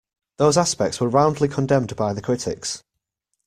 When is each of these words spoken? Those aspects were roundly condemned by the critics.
Those 0.37 0.57
aspects 0.57 0.99
were 0.99 1.07
roundly 1.07 1.47
condemned 1.47 1.95
by 1.95 2.11
the 2.13 2.23
critics. 2.23 2.81